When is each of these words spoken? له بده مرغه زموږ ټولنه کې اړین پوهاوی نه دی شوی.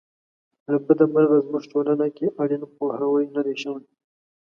له 0.71 0.77
بده 0.87 1.05
مرغه 1.13 1.37
زموږ 1.45 1.63
ټولنه 1.73 2.05
کې 2.17 2.27
اړین 2.41 2.61
پوهاوی 2.75 3.25
نه 3.35 3.41
دی 3.45 3.55
شوی. 3.61 3.85